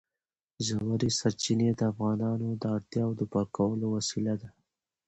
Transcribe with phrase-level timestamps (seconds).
[0.67, 4.49] ژورې سرچینې د افغانانو د اړتیاوو د پوره کولو وسیله ده.